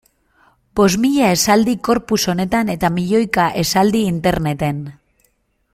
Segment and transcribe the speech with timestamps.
[0.79, 4.83] Bost mila esaldi corpus honetan eta milioika esaldi interneten.